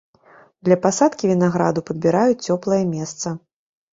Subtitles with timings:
[0.67, 3.37] Для пасадкі вінаграду падбіраюць цёплае месца.